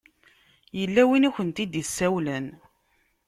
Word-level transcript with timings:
Yella 0.79 1.03
win 1.09 1.27
i 1.27 1.29
akent-id-isawlen. 1.31 2.47